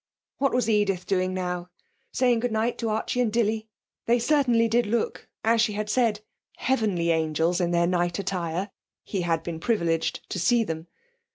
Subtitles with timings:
[0.39, 1.69] What was Edith doing now?
[2.11, 3.67] Saying good night to Archie and Dilly?
[4.07, 6.21] They certainly did look, as she had said,
[6.57, 8.71] heavenly angels in their night attire
[9.03, 10.87] (he had been privileged to see them).